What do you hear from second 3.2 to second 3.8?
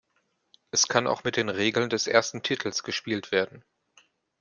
werden.